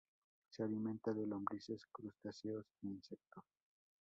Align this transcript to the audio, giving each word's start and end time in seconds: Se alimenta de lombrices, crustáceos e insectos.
Se 0.49 0.63
alimenta 0.63 1.13
de 1.13 1.27
lombrices, 1.27 1.85
crustáceos 1.93 2.65
e 2.81 2.87
insectos. 2.87 3.43